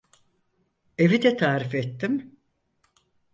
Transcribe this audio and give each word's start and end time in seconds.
Evi 0.97 1.21
de 1.23 1.37
tarif 1.37 1.75
ettim. 1.75 2.37